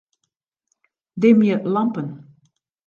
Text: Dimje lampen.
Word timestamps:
Dimje 1.21 1.55
lampen. 1.73 2.07